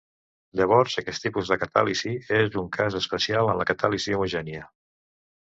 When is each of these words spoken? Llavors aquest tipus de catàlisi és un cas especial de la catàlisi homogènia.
Llavors 0.59 0.95
aquest 1.01 1.21
tipus 1.25 1.51
de 1.53 1.57
catàlisi 1.63 2.13
és 2.39 2.57
un 2.63 2.73
cas 2.79 2.99
especial 3.01 3.51
de 3.53 3.57
la 3.61 3.69
catàlisi 3.75 4.19
homogènia. 4.19 4.67